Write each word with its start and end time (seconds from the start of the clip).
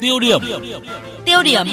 Tiêu 0.00 0.20
điểm. 0.20 0.40
Tiêu 1.24 1.42
điểm. 1.44 1.66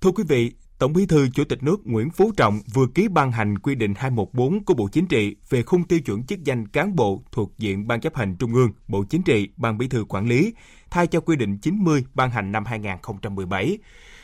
Thưa 0.00 0.10
quý 0.10 0.24
vị, 0.28 0.52
Tổng 0.78 0.92
Bí 0.92 1.06
thư 1.06 1.28
Chủ 1.34 1.44
tịch 1.44 1.62
nước 1.62 1.76
Nguyễn 1.84 2.10
Phú 2.10 2.32
Trọng 2.36 2.60
vừa 2.74 2.86
ký 2.94 3.08
ban 3.08 3.32
hành 3.32 3.58
quy 3.58 3.74
định 3.74 3.94
214 3.96 4.64
của 4.64 4.74
Bộ 4.74 4.88
Chính 4.92 5.06
trị 5.06 5.36
về 5.50 5.62
khung 5.62 5.84
tiêu 5.84 6.00
chuẩn 6.00 6.26
chức 6.26 6.44
danh 6.44 6.68
cán 6.68 6.96
bộ 6.96 7.22
thuộc 7.32 7.58
diện 7.58 7.86
Ban 7.86 8.00
chấp 8.00 8.16
hành 8.16 8.36
Trung 8.36 8.54
ương, 8.54 8.70
Bộ 8.88 9.04
Chính 9.10 9.22
trị, 9.22 9.48
Ban 9.56 9.78
Bí 9.78 9.88
thư 9.88 10.04
quản 10.08 10.28
lý, 10.28 10.54
thay 10.90 11.06
cho 11.06 11.20
quy 11.20 11.36
định 11.36 11.58
90 11.58 12.04
ban 12.14 12.30
hành 12.30 12.52
năm 12.52 12.64
2017. 12.64 13.78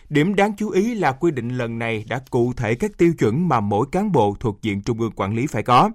Điểm 0.09 0.35
đáng 0.35 0.53
chú 0.57 0.71
ý 0.71 0.95
là 0.95 1.13
quy 1.13 1.31
định 1.31 1.49
lần 1.49 1.79
này 1.79 2.05
đã 2.09 2.21
cụ 2.31 2.53
thể 2.57 2.75
các 2.75 2.91
tiêu 2.99 3.13
chuẩn 3.19 3.49
mà 3.49 3.61
mỗi 3.61 3.87
cán 3.93 4.13
bộ 4.13 4.37
thuộc 4.41 4.63
diện 4.63 4.83
Trung 4.83 5.01
ương 5.01 5.13
quản 5.17 5.35
lý 5.35 5.47
phải 5.47 5.63
có. 5.63 5.91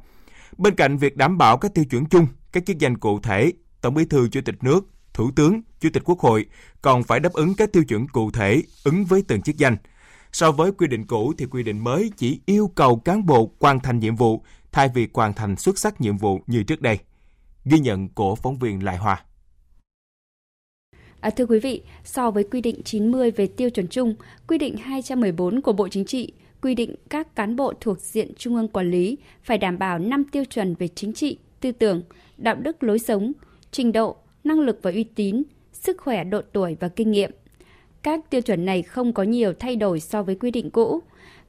Bên 0.57 0.75
cạnh 0.75 0.97
việc 0.97 1.17
đảm 1.17 1.37
bảo 1.37 1.57
các 1.57 1.73
tiêu 1.73 1.85
chuẩn 1.85 2.05
chung, 2.05 2.27
các 2.51 2.65
chức 2.65 2.77
danh 2.77 2.97
cụ 2.97 3.19
thể, 3.19 3.51
Tổng 3.81 3.93
Bí 3.93 4.05
thư 4.05 4.29
Chủ 4.29 4.41
tịch 4.45 4.63
nước, 4.63 4.85
Thủ 5.13 5.31
tướng, 5.35 5.61
Chủ 5.79 5.89
tịch 5.93 6.03
Quốc 6.05 6.19
hội 6.19 6.45
còn 6.81 7.03
phải 7.03 7.19
đáp 7.19 7.33
ứng 7.33 7.53
các 7.55 7.73
tiêu 7.73 7.83
chuẩn 7.83 8.07
cụ 8.07 8.31
thể 8.31 8.61
ứng 8.83 9.05
với 9.05 9.23
từng 9.27 9.41
chức 9.41 9.57
danh. 9.57 9.77
So 10.31 10.51
với 10.51 10.71
quy 10.71 10.87
định 10.87 11.05
cũ 11.05 11.33
thì 11.37 11.45
quy 11.45 11.63
định 11.63 11.83
mới 11.83 12.11
chỉ 12.17 12.41
yêu 12.45 12.71
cầu 12.75 12.99
cán 12.99 13.25
bộ 13.25 13.51
hoàn 13.59 13.79
thành 13.79 13.99
nhiệm 13.99 14.15
vụ 14.15 14.43
thay 14.71 14.89
vì 14.93 15.07
hoàn 15.13 15.33
thành 15.33 15.55
xuất 15.55 15.79
sắc 15.79 16.01
nhiệm 16.01 16.17
vụ 16.17 16.41
như 16.47 16.63
trước 16.63 16.81
đây. 16.81 16.99
Ghi 17.65 17.79
nhận 17.79 18.09
của 18.09 18.35
phóng 18.35 18.59
viên 18.59 18.83
Lại 18.83 18.97
hòa 18.97 19.23
À, 21.19 21.29
thưa 21.29 21.45
quý 21.45 21.59
vị, 21.59 21.81
so 22.03 22.31
với 22.31 22.43
quy 22.43 22.61
định 22.61 22.83
90 22.83 23.31
về 23.31 23.47
tiêu 23.47 23.69
chuẩn 23.69 23.87
chung, 23.87 24.15
quy 24.47 24.57
định 24.57 24.77
214 24.77 25.61
của 25.61 25.73
Bộ 25.73 25.87
Chính 25.87 26.05
trị 26.05 26.33
quy 26.61 26.75
định 26.75 26.95
các 27.09 27.35
cán 27.35 27.55
bộ 27.55 27.73
thuộc 27.81 27.99
diện 27.99 28.31
Trung 28.37 28.55
ương 28.55 28.67
quản 28.67 28.91
lý 28.91 29.17
phải 29.43 29.57
đảm 29.57 29.79
bảo 29.79 29.99
5 29.99 30.23
tiêu 30.31 30.45
chuẩn 30.45 30.75
về 30.75 30.87
chính 30.87 31.13
trị, 31.13 31.37
tư 31.61 31.71
tưởng, 31.71 32.03
đạo 32.37 32.55
đức 32.55 32.83
lối 32.83 32.99
sống, 32.99 33.31
trình 33.71 33.91
độ, 33.91 34.15
năng 34.43 34.59
lực 34.59 34.79
và 34.81 34.91
uy 34.91 35.03
tín, 35.03 35.43
sức 35.73 35.97
khỏe, 35.97 36.23
độ 36.23 36.41
tuổi 36.53 36.77
và 36.79 36.89
kinh 36.89 37.11
nghiệm. 37.11 37.31
Các 38.03 38.29
tiêu 38.29 38.41
chuẩn 38.41 38.65
này 38.65 38.81
không 38.81 39.13
có 39.13 39.23
nhiều 39.23 39.53
thay 39.59 39.75
đổi 39.75 39.99
so 39.99 40.23
với 40.23 40.35
quy 40.35 40.51
định 40.51 40.69
cũ. 40.69 40.99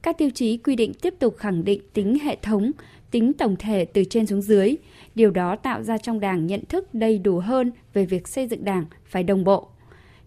Các 0.03 0.19
tiêu 0.19 0.31
chí 0.35 0.57
quy 0.57 0.77
định 0.77 0.93
tiếp 0.95 1.15
tục 1.19 1.37
khẳng 1.37 1.65
định 1.65 1.83
tính 1.93 2.19
hệ 2.19 2.37
thống, 2.43 2.71
tính 3.11 3.33
tổng 3.33 3.57
thể 3.59 3.85
từ 3.85 4.05
trên 4.05 4.27
xuống 4.27 4.43
dưới. 4.43 4.77
Điều 5.15 5.31
đó 5.31 5.57
tạo 5.57 5.83
ra 5.83 5.99
trong 5.99 6.21
Đảng 6.21 6.47
nhận 6.47 6.65
thức 6.65 6.95
đầy 6.95 7.19
đủ 7.19 7.39
hơn 7.39 7.73
về 7.93 8.07
việc 8.07 8.29
xây 8.29 8.47
dựng 8.47 8.65
Đảng 8.65 8.85
phải 9.05 9.23
đồng 9.23 9.45
bộ. 9.45 9.69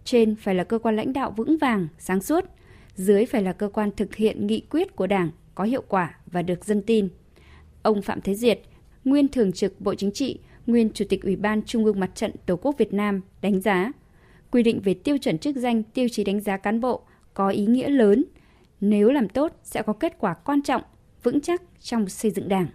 Trên 0.03 0.35
phải 0.35 0.55
là 0.55 0.63
cơ 0.63 0.79
quan 0.79 0.95
lãnh 0.95 1.13
đạo 1.13 1.33
vững 1.37 1.57
vàng, 1.57 1.87
sáng 1.99 2.21
suốt, 2.21 2.45
dưới 2.95 3.25
phải 3.25 3.41
là 3.41 3.53
cơ 3.53 3.69
quan 3.69 3.91
thực 3.97 4.15
hiện 4.15 4.47
nghị 4.47 4.61
quyết 4.69 4.95
của 4.95 5.07
Đảng 5.07 5.29
có 5.55 5.63
hiệu 5.63 5.83
quả 5.87 6.17
và 6.25 6.41
được 6.41 6.65
dân 6.65 6.81
tin. 6.81 7.09
Ông 7.81 8.01
Phạm 8.01 8.21
Thế 8.21 8.35
Diệt, 8.35 8.61
nguyên 9.05 9.27
thường 9.27 9.51
trực 9.51 9.81
Bộ 9.81 9.95
Chính 9.95 10.11
trị, 10.11 10.39
nguyên 10.67 10.89
Chủ 10.93 11.05
tịch 11.09 11.23
Ủy 11.23 11.35
ban 11.35 11.61
Trung 11.65 11.85
ương 11.85 11.99
Mặt 11.99 12.11
trận 12.15 12.31
Tổ 12.45 12.55
quốc 12.55 12.75
Việt 12.77 12.93
Nam 12.93 13.21
đánh 13.41 13.61
giá 13.61 13.91
quy 14.51 14.63
định 14.63 14.79
về 14.79 14.93
tiêu 14.93 15.17
chuẩn 15.17 15.37
chức 15.37 15.55
danh, 15.55 15.83
tiêu 15.83 16.07
chí 16.11 16.23
đánh 16.23 16.39
giá 16.39 16.57
cán 16.57 16.81
bộ 16.81 17.01
có 17.33 17.49
ý 17.49 17.65
nghĩa 17.65 17.89
lớn. 17.89 18.25
Nếu 18.81 19.09
làm 19.09 19.29
tốt 19.29 19.51
sẽ 19.63 19.81
có 19.81 19.93
kết 19.93 20.15
quả 20.19 20.33
quan 20.33 20.61
trọng, 20.61 20.81
vững 21.23 21.41
chắc 21.41 21.61
trong 21.81 22.09
xây 22.09 22.31
dựng 22.31 22.47
Đảng. 22.47 22.67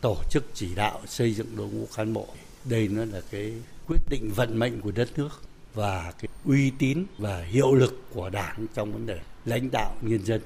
Tổ 0.00 0.16
chức 0.30 0.44
chỉ 0.54 0.74
đạo 0.74 1.00
xây 1.06 1.34
dựng 1.34 1.46
đội 1.56 1.68
ngũ 1.68 1.86
cán 1.96 2.12
bộ, 2.12 2.26
đây 2.64 2.88
nó 2.88 3.04
là 3.04 3.20
cái 3.30 3.52
quyết 3.88 4.00
định 4.10 4.30
vận 4.34 4.58
mệnh 4.58 4.80
của 4.80 4.92
đất 4.94 5.08
nước 5.18 5.42
và 5.74 6.12
cái 6.18 6.28
uy 6.44 6.72
tín 6.78 7.04
và 7.18 7.42
hiệu 7.42 7.74
lực 7.74 8.04
của 8.14 8.30
Đảng 8.30 8.66
trong 8.74 8.92
vấn 8.92 9.06
đề 9.06 9.18
lãnh 9.44 9.70
đạo 9.70 9.94
nhân 10.02 10.24
dân. 10.24 10.40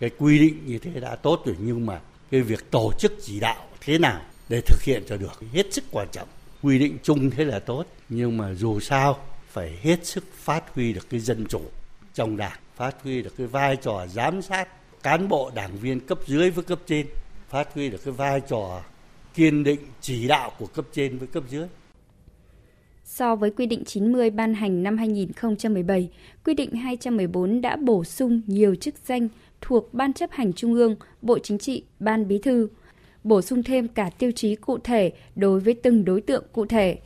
Cái 0.00 0.10
quy 0.18 0.38
định 0.38 0.54
như 0.66 0.78
thế 0.78 1.00
đã 1.00 1.16
tốt 1.16 1.42
rồi 1.46 1.56
nhưng 1.60 1.86
mà 1.86 2.00
cái 2.30 2.40
việc 2.40 2.70
tổ 2.70 2.92
chức 2.98 3.12
chỉ 3.22 3.40
đạo 3.40 3.66
thế 3.80 3.98
nào 3.98 4.20
để 4.48 4.60
thực 4.60 4.82
hiện 4.82 5.02
cho 5.06 5.16
được 5.16 5.42
hết 5.52 5.72
sức 5.72 5.84
quan 5.90 6.08
trọng. 6.12 6.28
Quy 6.62 6.78
định 6.78 6.98
chung 7.02 7.30
thế 7.30 7.44
là 7.44 7.58
tốt 7.58 7.86
nhưng 8.08 8.36
mà 8.36 8.54
dù 8.54 8.80
sao 8.80 9.18
phải 9.48 9.78
hết 9.82 10.06
sức 10.06 10.24
phát 10.34 10.74
huy 10.74 10.92
được 10.92 11.10
cái 11.10 11.20
dân 11.20 11.46
chủ 11.46 11.60
trong 12.14 12.36
đảng, 12.36 12.58
phát 12.76 13.02
huy 13.02 13.22
được 13.22 13.36
cái 13.36 13.46
vai 13.46 13.76
trò 13.76 14.06
giám 14.06 14.42
sát 14.42 14.68
cán 15.02 15.28
bộ 15.28 15.50
đảng 15.54 15.78
viên 15.78 16.00
cấp 16.00 16.18
dưới 16.26 16.50
với 16.50 16.64
cấp 16.64 16.78
trên, 16.86 17.06
phát 17.48 17.74
huy 17.74 17.90
được 17.90 18.04
cái 18.04 18.14
vai 18.14 18.40
trò 18.40 18.82
kiên 19.34 19.64
định 19.64 19.80
chỉ 20.00 20.28
đạo 20.28 20.52
của 20.58 20.66
cấp 20.66 20.84
trên 20.92 21.18
với 21.18 21.28
cấp 21.28 21.44
dưới. 21.48 21.66
So 23.04 23.36
với 23.36 23.50
quy 23.50 23.66
định 23.66 23.84
90 23.84 24.30
ban 24.30 24.54
hành 24.54 24.82
năm 24.82 24.98
2017, 24.98 26.08
quy 26.44 26.54
định 26.54 26.72
214 26.72 27.60
đã 27.60 27.76
bổ 27.76 28.04
sung 28.04 28.40
nhiều 28.46 28.74
chức 28.74 28.94
danh 29.06 29.28
thuộc 29.60 29.94
Ban 29.94 30.12
chấp 30.12 30.30
hành 30.32 30.52
Trung 30.52 30.74
ương, 30.74 30.96
Bộ 31.22 31.38
Chính 31.38 31.58
trị, 31.58 31.84
Ban 32.00 32.28
Bí 32.28 32.38
thư, 32.38 32.68
bổ 33.28 33.42
sung 33.42 33.62
thêm 33.62 33.88
cả 33.88 34.10
tiêu 34.18 34.30
chí 34.30 34.54
cụ 34.56 34.78
thể 34.78 35.12
đối 35.36 35.60
với 35.60 35.74
từng 35.74 36.04
đối 36.04 36.20
tượng 36.20 36.44
cụ 36.52 36.66
thể. 36.66 36.98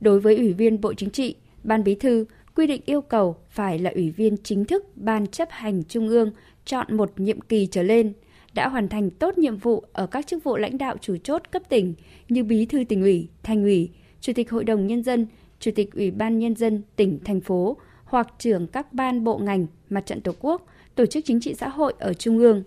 Đối 0.00 0.20
với 0.20 0.36
Ủy 0.36 0.52
viên 0.52 0.80
Bộ 0.80 0.94
Chính 0.94 1.10
trị, 1.10 1.34
Ban 1.64 1.84
Bí 1.84 1.94
thư 1.94 2.24
quy 2.54 2.66
định 2.66 2.82
yêu 2.86 3.00
cầu 3.00 3.36
phải 3.50 3.78
là 3.78 3.90
ủy 3.94 4.10
viên 4.10 4.36
chính 4.42 4.64
thức 4.64 4.96
Ban 4.96 5.26
chấp 5.26 5.48
hành 5.50 5.84
Trung 5.84 6.08
ương 6.08 6.30
chọn 6.64 6.96
một 6.96 7.12
nhiệm 7.16 7.40
kỳ 7.40 7.66
trở 7.66 7.82
lên, 7.82 8.12
đã 8.54 8.68
hoàn 8.68 8.88
thành 8.88 9.10
tốt 9.10 9.38
nhiệm 9.38 9.56
vụ 9.56 9.84
ở 9.92 10.06
các 10.06 10.26
chức 10.26 10.44
vụ 10.44 10.56
lãnh 10.56 10.78
đạo 10.78 10.96
chủ 11.00 11.16
chốt 11.16 11.42
cấp 11.50 11.62
tỉnh 11.68 11.94
như 12.28 12.44
Bí 12.44 12.66
thư 12.66 12.84
tỉnh 12.84 13.02
ủy, 13.02 13.28
thành 13.42 13.62
ủy, 13.62 13.90
Chủ 14.20 14.32
tịch 14.32 14.50
Hội 14.50 14.64
đồng 14.64 14.86
Nhân 14.86 15.02
dân, 15.02 15.26
Chủ 15.60 15.70
tịch 15.74 15.94
Ủy 15.94 16.10
ban 16.10 16.38
Nhân 16.38 16.54
dân 16.54 16.82
tỉnh, 16.96 17.18
thành 17.24 17.40
phố 17.40 17.76
hoặc 18.04 18.34
trưởng 18.38 18.66
các 18.66 18.92
ban 18.92 19.24
bộ 19.24 19.38
ngành, 19.38 19.66
mặt 19.90 20.06
trận 20.06 20.20
Tổ 20.20 20.32
quốc, 20.40 20.66
tổ 20.94 21.06
chức 21.06 21.24
chính 21.24 21.40
trị 21.40 21.54
xã 21.54 21.68
hội 21.68 21.92
ở 21.98 22.12
Trung 22.14 22.38
ương. 22.38 22.62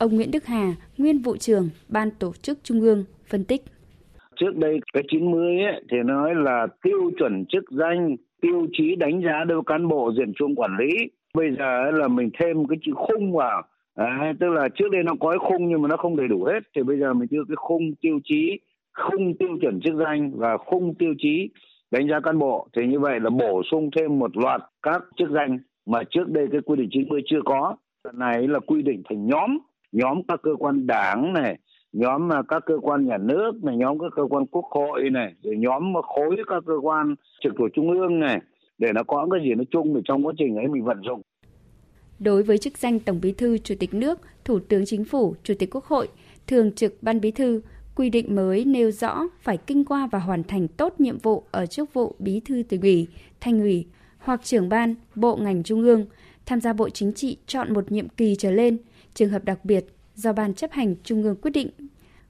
Ông 0.00 0.16
Nguyễn 0.16 0.30
Đức 0.30 0.46
Hà, 0.46 0.74
nguyên 0.98 1.18
vụ 1.18 1.36
trưởng 1.36 1.68
Ban 1.88 2.08
Tổ 2.18 2.32
chức 2.32 2.58
Trung 2.62 2.80
ương, 2.80 3.04
phân 3.30 3.44
tích. 3.44 3.62
Trước 4.40 4.56
đây 4.56 4.80
cái 4.92 5.02
90 5.10 5.62
ấy, 5.62 5.82
thì 5.90 5.96
nói 6.04 6.34
là 6.34 6.66
tiêu 6.82 7.10
chuẩn 7.18 7.44
chức 7.48 7.64
danh, 7.70 8.16
tiêu 8.42 8.66
chí 8.72 8.96
đánh 8.96 9.22
giá 9.24 9.44
đối 9.44 9.56
với 9.56 9.64
cán 9.66 9.88
bộ 9.88 10.12
diện 10.18 10.32
trung 10.38 10.54
quản 10.54 10.76
lý. 10.80 10.90
Bây 11.34 11.46
giờ 11.58 11.90
là 11.90 12.08
mình 12.08 12.30
thêm 12.40 12.66
cái 12.68 12.78
chữ 12.82 12.92
khung 12.96 13.32
vào. 13.32 13.62
À, 13.94 14.32
tức 14.40 14.48
là 14.48 14.68
trước 14.74 14.88
đây 14.92 15.02
nó 15.02 15.12
có 15.20 15.30
cái 15.30 15.38
khung 15.38 15.68
nhưng 15.68 15.82
mà 15.82 15.88
nó 15.88 15.96
không 15.96 16.16
đầy 16.16 16.28
đủ 16.28 16.44
hết. 16.44 16.60
Thì 16.76 16.82
bây 16.82 16.98
giờ 16.98 17.14
mình 17.14 17.28
đưa 17.30 17.44
cái 17.48 17.56
khung 17.56 17.94
tiêu 18.00 18.20
chí, 18.24 18.60
khung 18.92 19.34
tiêu 19.38 19.56
chuẩn 19.60 19.80
chức 19.80 19.94
danh 19.94 20.32
và 20.34 20.56
khung 20.56 20.94
tiêu 20.94 21.14
chí 21.18 21.48
đánh 21.90 22.08
giá 22.08 22.20
cán 22.20 22.38
bộ 22.38 22.68
thì 22.76 22.86
như 22.86 23.00
vậy 23.00 23.20
là 23.20 23.30
bổ 23.30 23.62
sung 23.70 23.90
thêm 23.96 24.18
một 24.18 24.36
loạt 24.36 24.60
các 24.82 25.02
chức 25.16 25.30
danh 25.30 25.58
mà 25.86 26.02
trước 26.10 26.28
đây 26.28 26.46
cái 26.52 26.60
quy 26.60 26.76
định 26.76 26.88
90 26.92 27.20
chưa 27.26 27.40
có. 27.44 27.76
Lần 28.04 28.18
này 28.18 28.48
là 28.48 28.58
quy 28.58 28.82
định 28.82 29.02
thành 29.08 29.26
nhóm, 29.26 29.58
nhóm 29.92 30.22
các 30.28 30.40
cơ 30.42 30.50
quan 30.58 30.86
đảng 30.86 31.32
này, 31.32 31.58
nhóm 31.92 32.30
các 32.48 32.62
cơ 32.66 32.78
quan 32.82 33.06
nhà 33.06 33.18
nước 33.18 33.52
này, 33.64 33.76
nhóm 33.76 33.98
các 33.98 34.12
cơ 34.16 34.22
quan 34.30 34.46
quốc 34.46 34.64
hội 34.70 35.10
này, 35.10 35.34
rồi 35.42 35.56
nhóm 35.56 35.94
khối 36.02 36.36
các 36.48 36.62
cơ 36.66 36.74
quan 36.82 37.14
trực 37.40 37.52
thuộc 37.58 37.68
trung 37.74 37.90
ương 37.90 38.20
này 38.20 38.40
để 38.78 38.88
nó 38.94 39.02
có 39.02 39.28
cái 39.30 39.40
gì 39.44 39.54
nó 39.54 39.64
chung 39.70 39.94
để 39.94 40.00
trong 40.04 40.26
quá 40.26 40.32
trình 40.38 40.56
ấy 40.56 40.68
mình 40.68 40.84
vận 40.84 41.00
dụng. 41.02 41.20
Đối 42.18 42.42
với 42.42 42.58
chức 42.58 42.78
danh 42.78 43.00
Tổng 43.00 43.20
Bí 43.22 43.32
thư, 43.32 43.58
Chủ 43.58 43.74
tịch 43.80 43.94
nước, 43.94 44.20
Thủ 44.44 44.58
tướng 44.68 44.86
Chính 44.86 45.04
phủ, 45.04 45.34
Chủ 45.42 45.54
tịch 45.58 45.74
Quốc 45.74 45.84
hội, 45.84 46.08
Thường 46.46 46.72
trực 46.72 47.02
Ban 47.02 47.20
Bí 47.20 47.30
thư, 47.30 47.60
Quy 47.96 48.10
định 48.10 48.34
mới 48.34 48.64
nêu 48.64 48.90
rõ 48.90 49.22
phải 49.40 49.56
kinh 49.56 49.84
qua 49.84 50.08
và 50.12 50.18
hoàn 50.18 50.44
thành 50.44 50.68
tốt 50.68 50.94
nhiệm 50.98 51.18
vụ 51.18 51.44
ở 51.50 51.66
chức 51.66 51.94
vụ 51.94 52.14
bí 52.18 52.40
thư 52.40 52.62
tỉnh 52.68 52.80
ủy, 52.80 53.08
thành 53.40 53.60
ủy 53.60 53.86
hoặc 54.18 54.40
trưởng 54.44 54.68
ban, 54.68 54.94
bộ 55.14 55.36
ngành 55.36 55.62
trung 55.62 55.82
ương, 55.82 56.06
tham 56.46 56.60
gia 56.60 56.72
bộ 56.72 56.88
chính 56.88 57.12
trị 57.12 57.36
chọn 57.46 57.74
một 57.74 57.92
nhiệm 57.92 58.08
kỳ 58.08 58.34
trở 58.38 58.50
lên, 58.50 58.78
trường 59.14 59.30
hợp 59.30 59.44
đặc 59.44 59.64
biệt 59.64 59.84
do 60.14 60.32
ban 60.32 60.54
chấp 60.54 60.72
hành 60.72 60.94
trung 61.04 61.22
ương 61.22 61.36
quyết 61.42 61.50
định. 61.50 61.70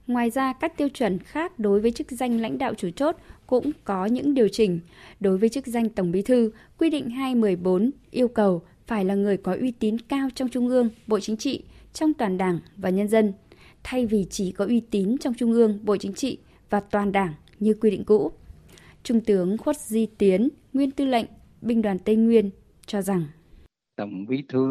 Ngoài 0.06 0.30
ra, 0.30 0.52
các 0.52 0.76
tiêu 0.76 0.88
chuẩn 0.88 1.18
khác 1.18 1.58
đối 1.58 1.80
với 1.80 1.90
chức 1.90 2.10
danh 2.10 2.40
lãnh 2.40 2.58
đạo 2.58 2.74
chủ 2.74 2.90
chốt 2.90 3.16
cũng 3.46 3.70
có 3.84 4.06
những 4.06 4.34
điều 4.34 4.48
chỉnh. 4.48 4.80
Đối 5.20 5.38
với 5.38 5.48
chức 5.48 5.66
danh 5.66 5.88
Tổng 5.88 6.12
Bí 6.12 6.22
thư, 6.22 6.52
quy 6.78 6.90
định 6.90 7.10
214 7.10 7.90
yêu 8.10 8.28
cầu 8.28 8.62
phải 8.86 9.04
là 9.04 9.14
người 9.14 9.36
có 9.36 9.56
uy 9.60 9.70
tín 9.70 9.98
cao 9.98 10.28
trong 10.34 10.48
Trung 10.48 10.68
ương, 10.68 10.88
Bộ 11.06 11.20
Chính 11.20 11.36
trị, 11.36 11.64
trong 11.92 12.14
toàn 12.14 12.38
Đảng 12.38 12.58
và 12.76 12.90
nhân 12.90 13.08
dân– 13.08 13.32
thay 13.82 14.06
vì 14.06 14.26
chỉ 14.30 14.52
có 14.52 14.64
uy 14.64 14.80
tín 14.80 15.18
trong 15.18 15.34
Trung 15.34 15.52
ương, 15.52 15.78
Bộ 15.82 15.96
Chính 15.96 16.12
trị 16.12 16.38
và 16.70 16.80
toàn 16.80 17.12
đảng 17.12 17.34
như 17.58 17.74
quy 17.74 17.90
định 17.90 18.04
cũ. 18.04 18.32
Trung 19.02 19.20
tướng 19.20 19.58
Khuất 19.58 19.76
Di 19.76 20.06
Tiến, 20.06 20.48
nguyên 20.72 20.90
tư 20.90 21.04
lệnh 21.04 21.26
binh 21.62 21.82
đoàn 21.82 21.98
Tây 21.98 22.16
Nguyên 22.16 22.50
cho 22.86 23.02
rằng 23.02 23.24
Tổng 23.96 24.26
bí 24.28 24.42
thư 24.48 24.66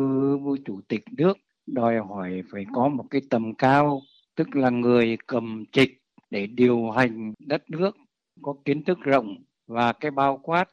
chủ 0.66 0.80
tịch 0.88 1.02
nước 1.18 1.38
đòi 1.74 2.00
hỏi 2.00 2.44
phải 2.52 2.66
có 2.74 2.88
một 2.88 3.06
cái 3.10 3.22
tầm 3.30 3.56
cao, 3.56 4.02
tức 4.36 4.56
là 4.56 4.70
người 4.70 5.18
cầm 5.28 5.64
trịch 5.72 6.02
để 6.30 6.48
điều 6.48 6.90
hành 6.90 7.34
đất 7.40 7.70
nước, 7.70 7.98
có 8.42 8.56
kiến 8.66 8.84
thức 8.84 9.00
rộng 9.02 9.44
và 9.68 9.94
cái 9.94 10.12
bao 10.12 10.38
quát, 10.38 10.66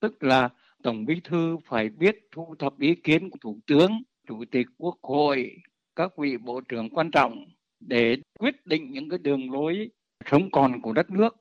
tức 0.00 0.22
là 0.22 0.48
Tổng 0.82 1.04
bí 1.04 1.20
thư 1.24 1.56
phải 1.64 1.88
biết 1.88 2.28
thu 2.32 2.54
thập 2.58 2.78
ý 2.78 2.94
kiến 2.94 3.30
của 3.30 3.38
Thủ 3.40 3.60
tướng, 3.66 4.02
Chủ 4.28 4.44
tịch 4.50 4.66
Quốc 4.78 4.98
hội, 5.02 5.56
các 5.96 6.18
vị 6.18 6.36
bộ 6.36 6.60
trưởng 6.60 6.90
quan 6.90 7.10
trọng 7.10 7.44
để 7.80 8.16
quyết 8.38 8.66
định 8.66 8.90
những 8.90 9.08
cái 9.08 9.18
đường 9.18 9.52
lối 9.52 9.90
sống 10.30 10.50
còn 10.52 10.80
của 10.80 10.92
đất 10.92 11.10
nước. 11.10 11.36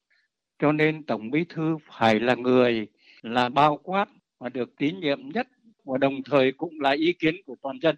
Cho 0.60 0.72
nên 0.72 1.04
tổng 1.04 1.32
bí 1.32 1.46
thư 1.50 1.78
phải 1.92 2.20
là 2.20 2.36
người 2.36 2.88
là 3.22 3.50
bao 3.50 3.78
quát 3.78 4.06
và 4.40 4.50
được 4.50 4.76
tín 4.78 5.00
nhiệm 5.00 5.30
nhất 5.30 5.48
và 5.84 5.98
đồng 5.98 6.24
thời 6.24 6.52
cũng 6.52 6.80
là 6.80 6.92
ý 6.92 7.14
kiến 7.14 7.36
của 7.46 7.56
toàn 7.62 7.80
dân 7.82 7.96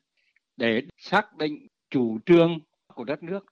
để 0.58 0.82
xác 0.98 1.38
định 1.38 1.68
chủ 1.90 2.18
trương 2.26 2.60
của 2.96 3.04
đất 3.04 3.24
nước. 3.24 3.46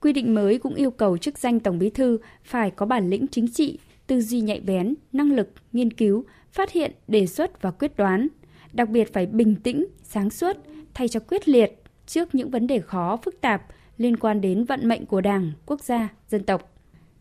Quy 0.00 0.12
định 0.12 0.34
mới 0.34 0.58
cũng 0.58 0.74
yêu 0.74 0.90
cầu 0.90 1.18
chức 1.18 1.38
danh 1.38 1.60
Tổng 1.60 1.78
Bí 1.78 1.90
thư 1.90 2.18
phải 2.44 2.70
có 2.70 2.86
bản 2.86 3.10
lĩnh 3.10 3.26
chính 3.26 3.48
trị, 3.52 3.78
tư 4.06 4.20
duy 4.20 4.40
nhạy 4.40 4.60
bén, 4.60 4.94
năng 5.12 5.32
lực, 5.32 5.52
nghiên 5.72 5.92
cứu, 5.92 6.24
phát 6.52 6.72
hiện, 6.72 6.92
đề 7.08 7.26
xuất 7.26 7.62
và 7.62 7.70
quyết 7.70 7.96
đoán. 7.96 8.28
Đặc 8.72 8.88
biệt 8.88 9.12
phải 9.12 9.26
bình 9.26 9.56
tĩnh, 9.56 9.86
sáng 10.02 10.30
suốt, 10.30 10.56
thay 10.94 11.08
cho 11.08 11.20
quyết 11.20 11.48
liệt 11.48 11.82
trước 12.06 12.34
những 12.34 12.50
vấn 12.50 12.66
đề 12.66 12.80
khó, 12.80 13.16
phức 13.16 13.40
tạp 13.40 13.62
liên 13.96 14.16
quan 14.16 14.40
đến 14.40 14.64
vận 14.64 14.88
mệnh 14.88 15.06
của 15.06 15.20
Đảng, 15.20 15.52
quốc 15.66 15.80
gia, 15.80 16.08
dân 16.28 16.44
tộc. 16.44 16.72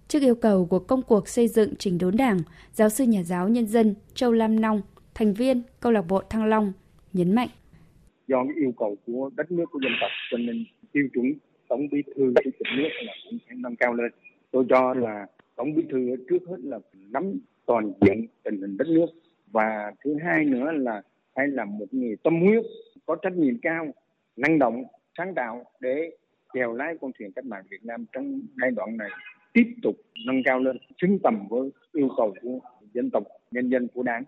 Trước 0.08 0.22
yêu 0.22 0.36
cầu 0.36 0.66
của 0.66 0.80
công 0.80 1.02
cuộc 1.02 1.28
xây 1.28 1.48
dựng 1.48 1.76
chỉnh 1.76 1.98
đốn 1.98 2.18
Đảng, 2.18 2.40
giáo 2.74 2.90
sư 2.90 3.04
nhà 3.04 3.24
giáo 3.24 3.50
nhân 3.50 3.68
dân 3.68 3.96
Châu 4.16 4.32
Lam 4.32 4.62
Nong, 4.62 4.82
thành 5.14 5.34
viên 5.34 5.64
câu 5.80 5.92
lạc 5.92 6.02
bộ 6.02 6.22
Thăng 6.30 6.46
Long, 6.46 6.74
nhấn 7.14 7.36
mạnh. 7.36 7.50
Do 8.32 8.44
cái 8.44 8.56
yêu 8.56 8.74
cầu 8.78 8.96
của 9.06 9.30
đất 9.38 9.52
nước 9.52 9.66
của 9.72 9.80
dân 9.84 9.92
tộc. 10.02 10.12
Cho 10.32 10.38
nên 10.38 10.66
tiêu 10.92 11.08
chuẩn 11.14 11.26
tổng 11.68 11.88
bí 11.92 12.02
thư 12.16 12.34
chủ 12.44 12.52
tịch 12.60 12.68
nước 12.78 12.90
là 13.02 13.14
cũng 13.26 13.38
phải 13.48 13.56
nâng 13.60 13.76
cao 13.76 13.94
lên. 13.94 14.12
Tôi 14.52 14.66
cho 14.70 14.94
là 14.94 15.26
tổng 15.56 15.76
bí 15.76 15.84
thư 15.90 16.16
trước 16.30 16.40
hết 16.48 16.58
là 16.64 16.80
nắm 16.94 17.40
toàn 17.66 17.92
diện 18.02 18.28
tình 18.44 18.62
hình 18.62 18.78
đất 18.78 18.88
nước. 18.88 19.06
Và 19.52 19.92
thứ 20.04 20.18
hai 20.24 20.46
nữa 20.46 20.72
là 20.72 21.02
phải 21.36 21.48
là 21.48 21.66
một 21.66 21.86
người 21.92 22.16
tâm 22.24 22.42
huyết 22.42 22.66
có 23.06 23.16
trách 23.16 23.34
nhiệm 23.34 23.58
cao 23.62 23.94
năng 24.38 24.60
động 24.60 24.84
sáng 25.18 25.34
tạo 25.36 25.64
để 25.80 26.12
chèo 26.54 26.74
lái 26.74 26.98
con 27.02 27.12
thuyền 27.20 27.32
cách 27.32 27.46
mạng 27.46 27.64
Việt 27.70 27.86
Nam 27.86 28.06
trong 28.12 28.42
giai 28.62 28.72
đoạn 28.72 28.98
này 28.98 29.10
tiếp 29.54 29.66
tục 29.84 29.96
nâng 30.26 30.44
cao 30.44 30.60
lên 30.60 30.78
xứng 31.02 31.20
tầm 31.24 31.48
với 31.50 31.70
yêu 31.94 32.10
cầu 32.18 32.36
của 32.42 32.60
dân 32.94 33.10
tộc 33.10 33.24
nhân 33.52 33.70
dân 33.70 33.88
của 33.94 34.04
đảng. 34.04 34.24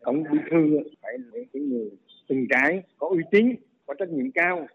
Tổng 0.00 0.22
bí 0.32 0.38
thư 0.50 0.78
phải 1.02 1.18
là 1.18 1.40
cái 1.52 1.62
người 1.62 1.90
từng 2.28 2.46
trại 2.50 2.82
có 2.98 3.08
uy 3.08 3.22
tín 3.30 3.46
có 3.86 3.94
trách 3.98 4.08
nhiệm 4.08 4.32
cao 4.34 4.66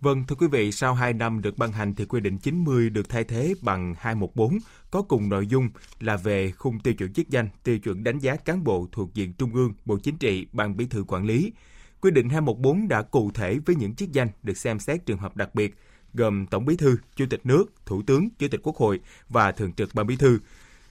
Vâng, 0.00 0.24
thưa 0.28 0.36
quý 0.36 0.46
vị, 0.46 0.72
sau 0.72 0.94
2 0.94 1.12
năm 1.12 1.42
được 1.42 1.58
ban 1.58 1.72
hành 1.72 1.94
thì 1.94 2.04
quy 2.04 2.20
định 2.20 2.38
90 2.38 2.90
được 2.90 3.08
thay 3.08 3.24
thế 3.24 3.54
bằng 3.62 3.94
214 3.98 4.58
có 4.90 5.02
cùng 5.02 5.28
nội 5.28 5.46
dung 5.46 5.68
là 6.00 6.16
về 6.16 6.50
khung 6.50 6.80
tiêu 6.80 6.94
chuẩn 6.94 7.12
chức 7.12 7.28
danh, 7.28 7.48
tiêu 7.64 7.78
chuẩn 7.78 8.04
đánh 8.04 8.18
giá 8.18 8.36
cán 8.36 8.64
bộ 8.64 8.86
thuộc 8.92 9.14
diện 9.14 9.32
Trung 9.38 9.54
ương, 9.54 9.72
Bộ 9.84 9.98
Chính 10.02 10.16
trị, 10.16 10.46
Ban 10.52 10.76
Bí 10.76 10.86
thư 10.86 11.04
quản 11.08 11.24
lý. 11.24 11.52
Quy 12.00 12.10
định 12.10 12.28
214 12.28 12.88
đã 12.88 13.02
cụ 13.02 13.30
thể 13.30 13.58
với 13.66 13.76
những 13.76 13.94
chức 13.94 14.12
danh 14.12 14.28
được 14.42 14.56
xem 14.56 14.78
xét 14.78 15.06
trường 15.06 15.18
hợp 15.18 15.36
đặc 15.36 15.54
biệt, 15.54 15.74
gồm 16.14 16.46
Tổng 16.46 16.64
Bí 16.64 16.76
thư, 16.76 16.96
Chủ 17.16 17.24
tịch 17.30 17.46
nước, 17.46 17.64
Thủ 17.86 18.02
tướng, 18.02 18.28
Chủ 18.38 18.48
tịch 18.50 18.60
Quốc 18.62 18.76
hội 18.76 19.00
và 19.28 19.52
Thường 19.52 19.72
trực 19.72 19.94
Ban 19.94 20.06
Bí 20.06 20.16
thư. 20.16 20.38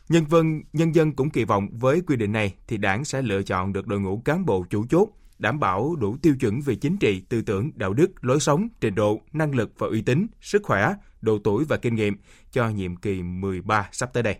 Nhân 0.09 0.25
dân 0.29 0.61
nhân 0.73 0.95
dân 0.95 1.11
cũng 1.11 1.29
kỳ 1.29 1.43
vọng 1.43 1.67
với 1.71 2.01
quy 2.07 2.15
định 2.15 2.31
này 2.31 2.55
thì 2.67 2.77
đảng 2.77 3.05
sẽ 3.05 3.21
lựa 3.21 3.43
chọn 3.43 3.73
được 3.73 3.87
đội 3.87 3.99
ngũ 3.99 4.21
cán 4.25 4.45
bộ 4.45 4.65
chủ 4.69 4.85
chốt, 4.89 5.09
đảm 5.39 5.59
bảo 5.59 5.95
đủ 5.95 6.17
tiêu 6.21 6.35
chuẩn 6.39 6.61
về 6.61 6.75
chính 6.75 6.97
trị, 6.97 7.21
tư 7.29 7.41
tưởng, 7.41 7.71
đạo 7.75 7.93
đức, 7.93 8.11
lối 8.21 8.39
sống, 8.39 8.67
trình 8.81 8.95
độ, 8.95 9.21
năng 9.33 9.55
lực 9.55 9.71
và 9.77 9.87
uy 9.87 10.01
tín, 10.01 10.27
sức 10.41 10.61
khỏe, 10.63 10.93
độ 11.21 11.39
tuổi 11.43 11.65
và 11.65 11.77
kinh 11.77 11.95
nghiệm 11.95 12.15
cho 12.51 12.69
nhiệm 12.69 12.95
kỳ 12.95 13.23
13 13.23 13.89
sắp 13.91 14.13
tới 14.13 14.23
đây. 14.23 14.35